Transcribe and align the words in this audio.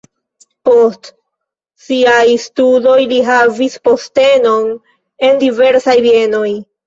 Post 0.67 1.09
siaj 1.87 2.23
studoj 2.45 2.95
li 3.13 3.19
havis 3.29 3.77
postenon 3.89 4.73
en 5.29 5.39
diversaj 5.47 5.97
bienoj. 6.07 6.49